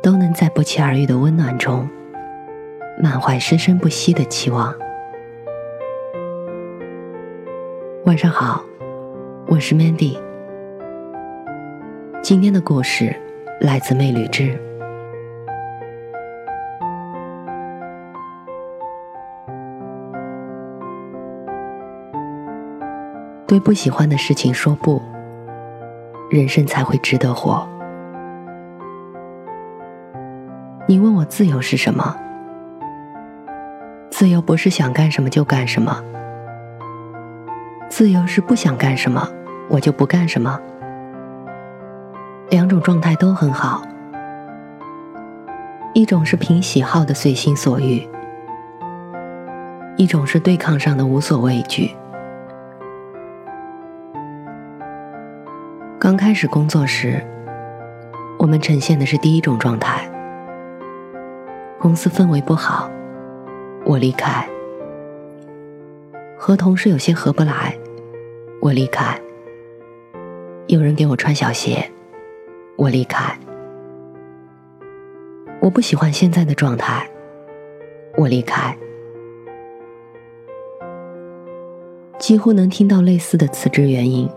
[0.00, 1.88] 都能在不期而遇的温暖中，
[3.02, 4.72] 满怀生生不息的期望。
[8.04, 8.64] 晚上好，
[9.48, 10.16] 我是 Mandy。
[12.22, 13.14] 今天的故事
[13.60, 14.56] 来自魅旅之。
[23.46, 25.02] 对不喜欢的事情说不，
[26.30, 27.66] 人生才会值得活。
[30.90, 32.16] 你问我自由是什么？
[34.10, 36.02] 自由不是想干什么就干什么，
[37.90, 39.28] 自由是不想干什么
[39.68, 40.58] 我就不干什么。
[42.48, 43.82] 两种状态都很好，
[45.92, 48.08] 一种是凭喜好的随心所欲，
[49.98, 51.94] 一种是对抗上的无所畏惧。
[55.98, 57.22] 刚开始工作时，
[58.38, 60.10] 我们呈现的是第一种状态。
[61.88, 62.90] 公司氛围不好，
[63.86, 64.46] 我离开；
[66.36, 67.74] 和同事有些合不来，
[68.60, 69.18] 我离开；
[70.66, 71.90] 有人给我穿小鞋，
[72.76, 73.32] 我离开；
[75.62, 77.08] 我不喜欢现在的状态，
[78.18, 78.76] 我离开。
[82.18, 84.28] 几乎能听到类似的辞职原因，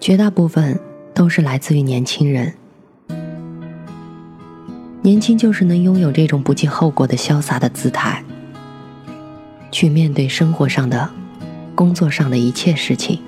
[0.00, 0.80] 绝大部分
[1.12, 2.54] 都是来自于年轻人。
[5.08, 8.22] 年轻就是能拥有这种不计后果的潇洒的姿态，
[9.72, 11.08] 去面对生活上的、
[11.74, 13.18] 工作上的一切事情。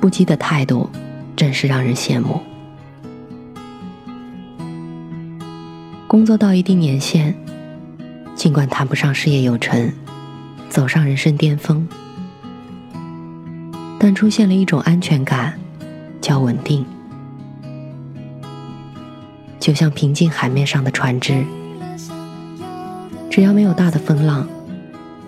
[0.00, 0.88] 不羁的态度，
[1.36, 2.40] 真是让人羡慕。
[6.06, 7.34] 工作到一定年限，
[8.34, 9.92] 尽管谈不上事业有成，
[10.70, 11.86] 走上人生巅峰，
[13.98, 15.58] 但出现了一种安全感，
[16.22, 16.82] 叫稳定。
[19.62, 21.46] 就像平静海面上的船只，
[23.30, 24.44] 只要没有大的风浪，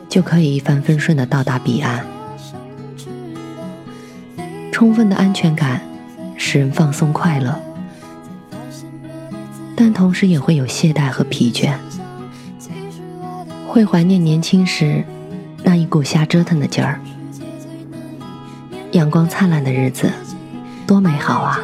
[0.08, 2.04] 就可以一帆风顺的到达彼岸。
[4.72, 5.80] 充分的安全感
[6.36, 7.56] 使人放松快乐，
[9.76, 11.76] 但同时也会有懈怠和疲倦，
[13.68, 15.04] 会怀念年轻时
[15.62, 16.98] 那一股瞎折腾的劲儿。
[18.90, 20.10] 阳光灿烂的日子，
[20.88, 21.60] 多美好啊！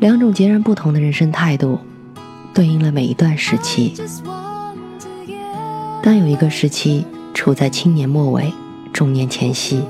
[0.00, 1.78] 两种截然不同的人生态度，
[2.54, 3.92] 对应了每一段时期。
[6.02, 8.50] 但有一个时期处在青年末尾、
[8.94, 9.84] 中年前夕，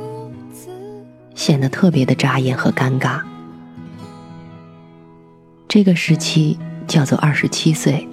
[1.36, 3.20] 显得特别的扎眼和尴尬。
[5.68, 8.08] 这个时期叫做二十七岁。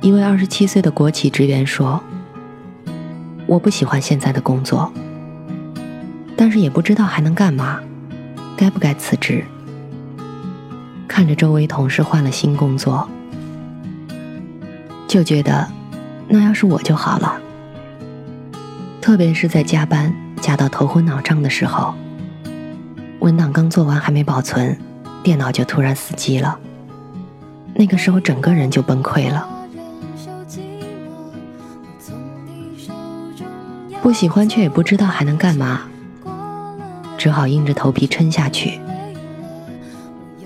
[0.00, 2.00] 一位二十七岁的国企职员说
[3.48, 4.92] ：“我不喜欢现在的工作，
[6.36, 7.80] 但是也不知道还能干嘛。”
[8.56, 9.44] 该不该辞职？
[11.06, 13.08] 看着周围同事换了新工作，
[15.06, 15.68] 就觉得
[16.28, 17.40] 那要是我就好了。
[19.00, 21.94] 特别是在加班加到头昏脑胀的时候，
[23.20, 24.76] 文档刚做完还没保存，
[25.22, 26.58] 电脑就突然死机了。
[27.74, 29.48] 那个时候整个人就崩溃了。
[34.02, 35.82] 不喜欢却也不知道还能干嘛。
[37.24, 38.78] 只好硬着头皮撑下去，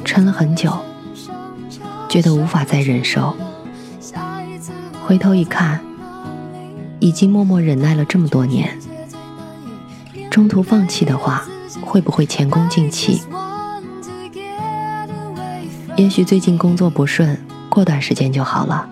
[0.04, 0.72] 撑了很久，
[2.08, 3.34] 觉得无法再忍受。
[5.04, 5.80] 回头一看，
[7.00, 8.78] 已经默默忍耐了这么多年，
[10.30, 11.44] 中途放弃的话，
[11.84, 13.22] 会不会前功尽弃？
[15.96, 17.36] 也许最近工作不顺，
[17.68, 18.88] 过段时间就好了。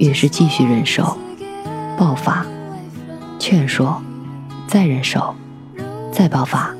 [0.00, 1.16] 于是继续忍受，
[1.96, 2.44] 爆发，
[3.38, 4.02] 劝说。
[4.66, 5.34] 再忍受，
[6.12, 6.74] 再爆发，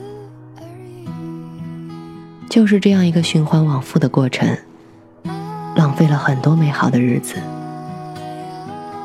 [2.50, 4.58] 就是这样一个循环往复的过程，
[5.76, 7.36] 浪费了很多美好的日子，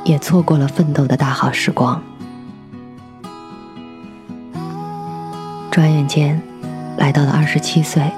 [0.03, 2.01] 也错过了奋斗的大好时光。
[5.69, 6.41] 转眼间，
[6.97, 8.11] 来到了二十七岁，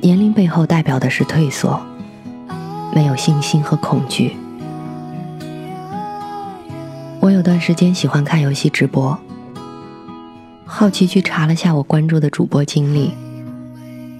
[0.00, 1.80] 年龄背后代表的是退缩，
[2.92, 4.36] 没有信心和恐惧。
[7.22, 9.16] 我有段时间喜欢看游戏直播，
[10.66, 13.12] 好奇去查了下我关注的主播经历，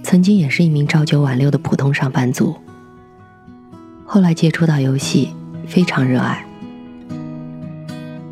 [0.01, 2.55] 曾经也是一名朝九晚六的普通上班族，
[4.05, 5.33] 后来接触到游戏，
[5.67, 6.45] 非常热爱，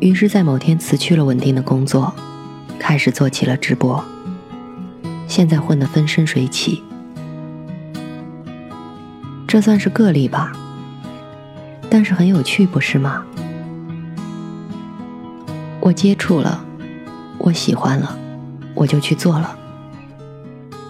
[0.00, 2.14] 于是，在某天辞去了稳定的工作，
[2.78, 4.02] 开始做起了直播，
[5.28, 6.82] 现在混得风生水起，
[9.46, 10.50] 这算是个例吧，
[11.90, 13.22] 但是很有趣，不是吗？
[15.84, 16.64] 我接触了，
[17.38, 18.16] 我喜欢了，
[18.72, 19.58] 我就去做了，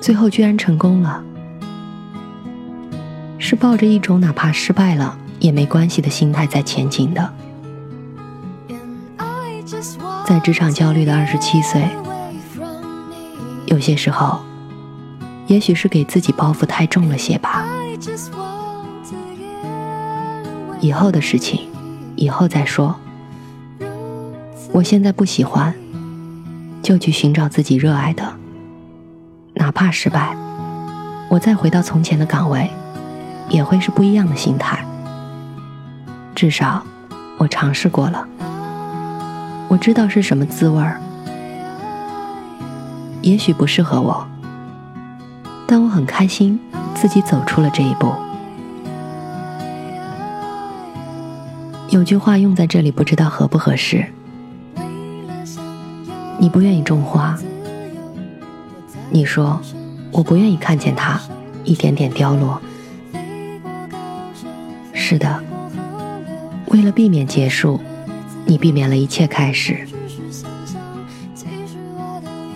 [0.02, 1.24] 最后居然成功了，
[3.38, 7.32] 是抱着一种哪怕失败了也没关系的心态在前进的。
[10.26, 11.88] 在职场焦虑的二十七岁，
[13.64, 14.40] 有些时候，
[15.46, 17.66] 也许是给自己包袱太重了些吧。
[20.80, 21.66] 以后的事情，
[22.14, 22.94] 以后再说。
[24.72, 25.74] 我现在不喜欢，
[26.82, 28.24] 就去寻找自己热爱的，
[29.52, 30.34] 哪怕失败，
[31.28, 32.70] 我再回到从前的岗位，
[33.50, 34.82] 也会是不一样的心态。
[36.34, 36.82] 至少，
[37.36, 38.26] 我尝试过了，
[39.68, 40.98] 我知道是什么滋味儿。
[43.20, 44.26] 也许不适合我，
[45.66, 46.58] 但我很开心
[46.94, 48.10] 自己走出了这一步。
[51.90, 54.10] 有句话用在这里，不知道合不合适。
[56.42, 57.38] 你不愿意种花，
[59.10, 59.60] 你说
[60.10, 61.20] 我不愿意看见它
[61.62, 62.60] 一点点凋落。
[64.92, 65.40] 是的，
[66.66, 67.78] 为了避免结束，
[68.44, 69.86] 你避免了一切开始。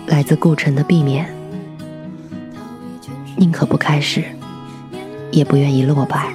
[0.07, 1.33] 来自顾城的避免，
[3.37, 4.21] 宁可不开始，
[5.31, 6.33] 也不愿意落败；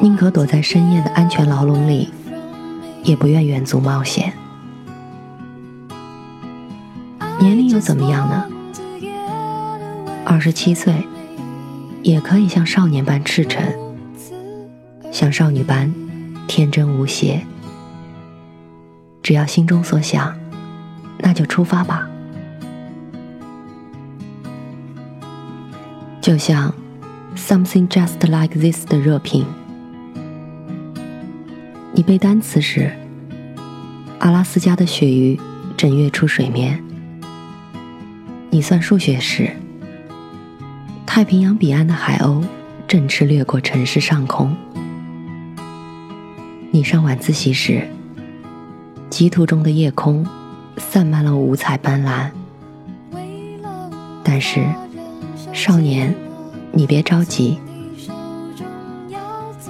[0.00, 2.10] 宁可躲在深夜的安全牢笼里，
[3.04, 4.32] 也不愿远足冒险。
[7.38, 8.44] 年龄又怎么样呢？
[10.24, 11.06] 二十七岁，
[12.02, 13.62] 也可以像少年般赤诚，
[15.12, 15.92] 像少女般
[16.48, 17.46] 天真无邪。
[19.22, 20.34] 只要心中所想，
[21.18, 22.08] 那就出发吧。
[26.20, 26.74] 就像
[27.38, 29.46] 《Something Just Like This》的热评，
[31.92, 32.90] 你背单词时，
[34.18, 35.38] 阿拉斯加的鳕鱼
[35.76, 36.82] 正跃出水面。
[38.56, 39.50] 你算数学时，
[41.04, 42.42] 太平洋彼岸的海鸥
[42.88, 44.48] 振翅掠过城市上空；
[46.70, 47.86] 你上晚自习时，
[49.10, 50.26] 极途中的夜空
[50.78, 52.30] 散漫了五彩斑斓。
[54.24, 54.64] 但是，
[55.52, 56.14] 少年，
[56.72, 57.58] 你别着急，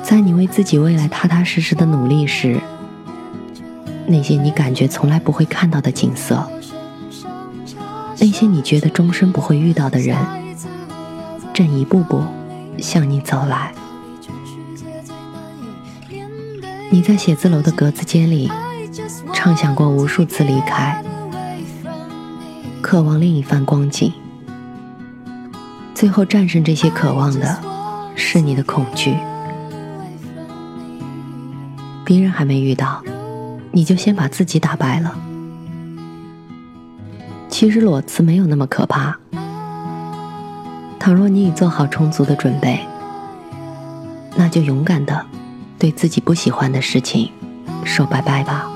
[0.00, 2.60] 在你为自己未来踏踏实实的努力时，
[4.06, 6.48] 那些你感觉从来不会看到的景色。
[8.18, 10.16] 那些你觉得终身不会遇到的人，
[11.52, 12.22] 正一步步
[12.78, 13.72] 向你走来。
[16.90, 18.50] 你在写字楼的格子间里，
[19.32, 21.04] 畅想过无数次离开，
[22.80, 24.12] 渴望另一番光景。
[25.94, 27.60] 最后战胜这些渴望的，
[28.14, 29.16] 是你的恐惧。
[32.04, 33.02] 别人还没遇到，
[33.72, 35.14] 你就先把自己打败了。
[37.58, 39.16] 其实裸辞没有那么可怕。
[40.98, 42.78] 倘若你已做好充足的准备，
[44.36, 45.24] 那就勇敢的
[45.78, 47.32] 对自己不喜欢的事情
[47.82, 48.70] 说拜拜吧。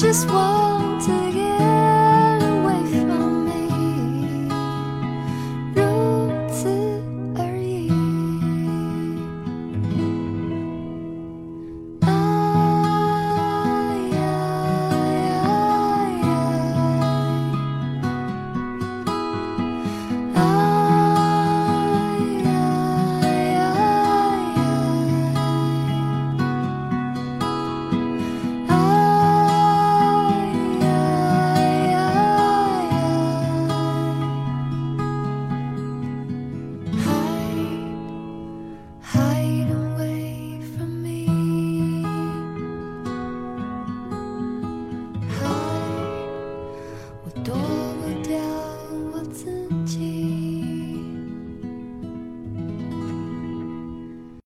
[0.00, 0.79] just walk.